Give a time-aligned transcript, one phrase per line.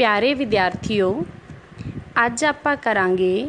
[0.00, 1.24] ਪਿਆਰੇ ਵਿਦਿਆਰਥੀਓ,
[2.26, 3.48] ਅੱਜ ਆਪਾਂ ਕਰਾਂਗੇ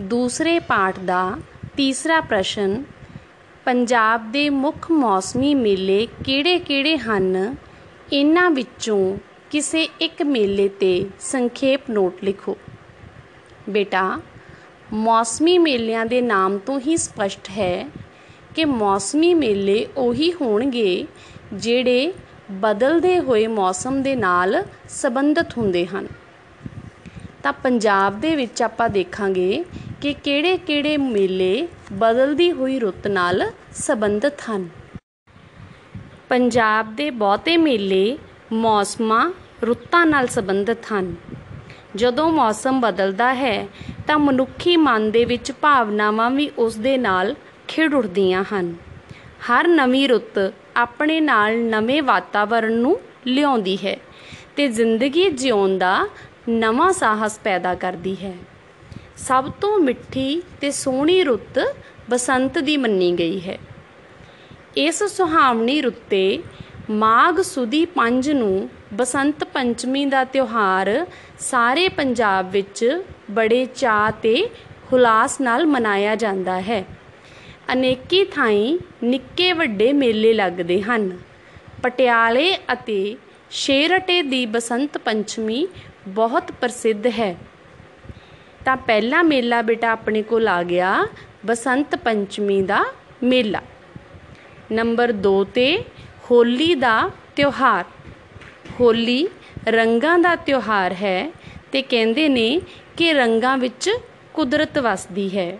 [0.00, 1.36] ਦੂਸਰੇ ਪਾਠ ਦਾ
[1.76, 2.84] ਤੀਸਰਾ ਪ੍ਰਸ਼ਨ,
[3.64, 7.56] ਪੰਜਾਬ ਦੇ ਮੁੱਖ ਮੌਸਮੀ ਮੇਲੇ ਕਿਹੜੇ-ਕਿਹੜੇ ਹਨ?
[8.12, 9.16] ਇਹਨਾਂ ਵਿੱਚੋਂ
[9.50, 12.56] ਕਿਸੇ ਇੱਕ ਮੇਲੇ ਤੇ ਸੰਖੇਪ ਨੋਟ ਲਿਖੋ।
[13.68, 14.20] ਬੇਟਾ,
[14.92, 17.90] ਮੌਸਮੀ ਮੇਲਿਆਂ ਦੇ ਨਾਮ ਤੋਂ ਹੀ ਸਪਸ਼ਟ ਹੈ
[18.54, 21.06] ਕਿ ਮੌਸਮੀ ਮੇਲੇ ਉਹੀ ਹੋਣਗੇ
[21.52, 22.12] ਜਿਹੜੇ
[22.52, 26.06] ਬਦਲਦੇ ਹੋਏ ਮੌਸਮ ਦੇ ਨਾਲ ਸੰਬੰਧਿਤ ਹੁੰਦੇ ਹਨ।
[27.42, 29.64] ਤਾਂ ਪੰਜਾਬ ਦੇ ਵਿੱਚ ਆਪਾਂ ਦੇਖਾਂਗੇ
[30.00, 34.68] ਕਿ ਕਿਹੜੇ-ਕਿਹੜੇ ਮੇਲੇ ਬਦਲਦੀ ਹੋਈ ਰੁੱਤ ਨਾਲ ਸੰਬੰਧਿਤ ਹਨ।
[36.28, 38.18] ਪੰਜਾਬ ਦੇ ਬਹੁਤੇ ਮੇਲੇ
[38.52, 41.16] ਮੌਸਮਾਂ, ਰੁੱਤਾਂ ਨਾਲ ਸੰਬੰਧਿਤ ਹਨ।
[41.96, 43.68] ਜਦੋਂ ਮੌਸਮ ਬਦਲਦਾ ਹੈ,
[44.06, 47.34] ਤਾਂ ਮਨੁੱਖੀ ਮਨ ਦੇ ਵਿੱਚ ਭਾਵਨਾਵਾਂ ਵੀ ਉਸ ਦੇ ਨਾਲ
[47.68, 48.74] ਖਿੜ ਉੱਠਦੀਆਂ ਹਨ।
[49.42, 53.96] ਹਰ ਨਵੀਂ ਰੁੱਤ ਆਪਣੇ ਨਾਲ ਨਵੇਂ ਵਾਤਾਵਰਣ ਨੂੰ ਲਿਆਉਂਦੀ ਹੈ
[54.56, 56.06] ਤੇ ਜ਼ਿੰਦਗੀ ਜਿਉਣ ਦਾ
[56.48, 58.34] ਨਵਾਂ ਸਾਹਸ ਪੈਦਾ ਕਰਦੀ ਹੈ।
[59.16, 61.76] ਸਭ ਤੋਂ ਮਿੱਠੀ ਤੇ ਸੋਹਣੀ ਰੁੱਤ
[62.10, 63.58] ਬਸੰਤ ਦੀ ਮੰਨੀ ਗਈ ਹੈ।
[64.76, 66.42] ਇਸ ਸੁਹਾਵਣੀ ਰੁੱਤੇ
[66.90, 71.06] ਮਾਘ ਸੁਦੀ ਪੰਜ ਨੂੰ ਬਸੰਤ ਪੰਚਮੀ ਦਾ ਤਿਉਹਾਰ
[71.38, 74.50] ਸਾਰੇ ਪੰਜਾਬ ਵਿੱਚ ਬੜੇ ਚਾਅ ਤੇ
[74.92, 76.84] ਹੁਲਾਸ ਨਾਲ ਮਨਾਇਆ ਜਾਂਦਾ ਹੈ।
[77.68, 81.18] ਅਨੇਕੀ ਥਾਈਂ ਨਿੱਕੇ ਵੱਡੇ ਮੇਲੇ ਲੱਗਦੇ ਹਨ।
[81.82, 83.16] ਪਟਿਆਲੇ ਅਤੇ
[83.50, 85.66] ਸ਼ੇਰਟੇ ਦੀ ਬਸੰਤ ਪੰਚਮੀ
[86.08, 87.36] ਬਹੁਤ ਪ੍ਰਸਿੱਧ ਹੈ।
[88.64, 91.06] ਤਾਂ ਪਹਿਲਾ ਮੇਲਾ ਬੇਟਾ ਆਪਣੇ ਕੋਲ ਆ ਗਿਆ,
[91.46, 92.84] ਬਸੰਤ ਪੰਚਮੀ ਦਾ
[93.22, 93.60] ਮੇਲਾ।
[94.72, 95.84] ਨੰਬਰ 2 ਤੇ
[96.30, 97.84] ਹੋਲੀ ਦਾ ਤਿਉਹਾਰ।
[98.80, 99.28] ਹੋਲੀ
[99.68, 101.32] ਰੰਗਾਂ ਦਾ ਤਿਉਹਾਰ ਹੈ
[101.72, 102.60] ਤੇ ਕਹਿੰਦੇ ਨੇ
[102.96, 103.90] ਕਿ ਰੰਗਾਂ ਵਿੱਚ
[104.34, 105.58] ਕੁਦਰਤ ਵਸਦੀ ਹੈ।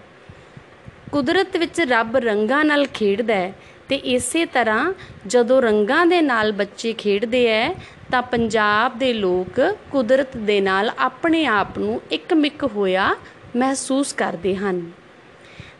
[1.13, 3.53] ਕੁਦਰਤ ਵਿੱਚ ਰੱਬ ਰੰਗਾਂ ਨਾਲ ਖੇਡਦਾ ਹੈ
[3.89, 4.93] ਤੇ ਇਸੇ ਤਰ੍ਹਾਂ
[5.27, 7.73] ਜਦੋਂ ਰੰਗਾਂ ਦੇ ਨਾਲ ਬੱਚੇ ਖੇਡਦੇ ਐ,
[8.11, 13.17] ਤਾਂ ਪੰਜਾਬ ਦੇ ਲੋਕ ਕੁਦਰਤ ਦੇ ਨਾਲ ਆਪਣੇ ਆਪ ਨੂੰ ਇੱਕਮਿਕ ਹੋਇਆ
[13.57, 14.91] ਮਹਿਸੂਸ ਕਰਦੇ ਹਨ।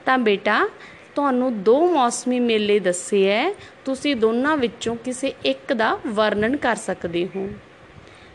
[0.07, 0.69] ਤਾਂ ਬੇਟਾ,
[1.15, 3.53] ਤੁਹਾਨੂੰ ਦੋ ਮੌਸਮੀ ਮੇਲੇ ਦੱਸੇ ਐ,
[3.85, 7.49] ਤੁਸੀਂ ਦੋਨਾਂ ਵਿੱਚੋਂ ਕਿਸੇ ਇੱਕ ਦਾ ਵਰਣਨ ਕਰ ਸਕਦੇ ਹੋ।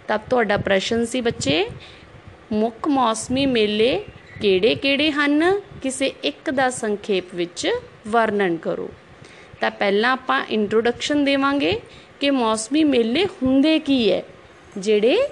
[0.07, 1.69] ਤਾਂ ਤੁਹਾਡਾ ਪ੍ਰਸ਼ਨ ਸੀ ਬੱਚੇ,
[2.51, 4.05] ਮੁੱਖ ਮੌਸਮੀ ਮੇਲੇ
[4.41, 5.61] ਕਿਹੜੇ-ਕਿਹੜੇ ਹਨ?
[5.83, 7.67] ਕਿਸੇ ਇੱਕ ਦਾ ਸੰਖੇਪ ਵਿੱਚ
[8.07, 8.89] ਵਰਣਨ ਕਰੋ।
[9.61, 11.79] ਤਾਂ ਪਹਿਲਾਂ ਆਪਾਂ ਇੰਟਰੋਡਕਸ਼ਨ ਦੇਵਾਂਗੇ
[12.19, 14.23] ਕਿ ਮੌਸਮੀ ਮੇਲੇ ਹੁੰਦੇ ਕੀ ਹੈ
[14.77, 15.29] ਜਿਹੜੇ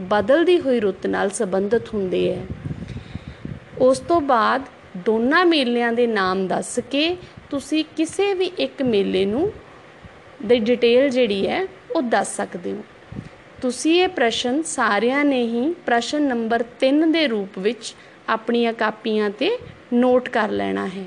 [0.00, 2.46] ਬਦਲਦੀ ਹੋਈ ਰੁੱਤ ਨਾਲ ਸੰਬੰਧਿਤ ਹੁੰਦੇ ਹੈ
[3.78, 4.62] ਉਸ ਤੋਂ ਬਾਅਦ
[4.96, 7.16] ਦੋਨਾਂ ਮੇਲਿਆਂ ਦੇ ਨਾਮ ਦੱਸ ਕੇ
[7.50, 9.52] ਤੁਸੀਂ ਕਿਸੇ ਵੀ ਇੱਕ ਮੇਲੇ ਨੂੰ
[10.46, 12.84] ਦੀ ਡਿਟੇਲ ਜਿਹੜੀ ਹੈ ਉਹ ਦੱਸ ਸਕਦੇ ਹੋ।
[13.62, 17.94] ਤੁਸੀਂ ਇਹ ਪ੍ਰਸ਼ਨ ਸਾਰਿਆਂ ਨੇ ਹੀ ਪ੍ਰਸ਼ਨ ਨੰਬਰ 3 ਦੇ ਰੂਪ ਵਿੱਚ
[18.28, 19.58] ਆਪਣੀਆਂ ਕਾਪੀਆਂ ਤੇ
[19.92, 21.04] ਨੋਟ ਕਰ ਲੈਣਾ ਹੈ।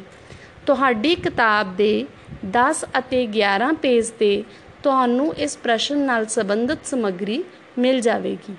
[0.65, 2.05] ਤੁਹਾਡੀ ਕਿਤਾਬ ਦੇ
[2.45, 4.43] 10 ਅਤੇ 11 ਪੇਜ ਤੇ
[4.83, 7.43] ਤੁਹਾਨੂੰ ਇਸ ਪ੍ਰਸ਼ਨ ਨਾਲ ਸੰਬੰਧਿਤ ਸਮੱਗਰੀ
[7.77, 8.55] ਮਿਲ ਜਾਵੇਗੀ।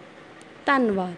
[0.67, 1.15] ਧੰਨਵਾਦ।